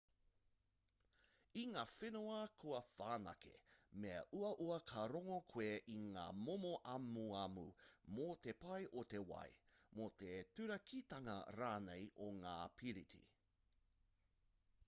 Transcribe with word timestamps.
i 1.63 1.65
ngā 1.73 1.81
whenua 1.89 2.37
kua 2.63 2.79
whanake 2.87 3.51
me 4.05 4.13
uaua 4.39 4.77
ka 4.93 5.03
rongo 5.11 5.37
koe 5.53 5.67
i 5.97 5.99
ngā 6.07 6.23
momo 6.47 6.71
amuamu 6.95 7.67
mō 8.17 8.27
te 8.47 8.55
pai 8.65 8.81
o 9.03 9.05
te 9.13 9.21
wai 9.33 9.45
mō 10.01 10.09
te 10.25 10.31
turakitanga 10.61 11.37
rānei 11.61 12.09
o 12.29 12.33
ngā 12.41 12.57
piriti 12.81 13.25